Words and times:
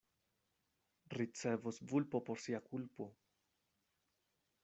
Ricevos 1.17 1.77
vulpo 1.89 2.17
por 2.27 2.37
sia 2.45 2.59
kulpo. 2.69 3.05